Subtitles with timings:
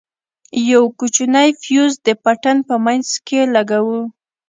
[0.69, 4.01] يو کوچنى فيوز د پټن په منځ کښې لگوو.